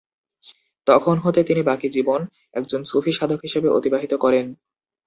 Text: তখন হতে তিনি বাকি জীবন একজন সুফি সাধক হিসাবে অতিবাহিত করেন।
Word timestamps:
তখন 0.87 1.15
হতে 1.17 1.41
তিনি 1.43 1.61
বাকি 1.63 1.87
জীবন 1.89 2.21
একজন 2.53 2.81
সুফি 2.85 3.11
সাধক 3.13 3.39
হিসাবে 3.43 3.67
অতিবাহিত 3.71 4.13
করেন। 4.23 4.45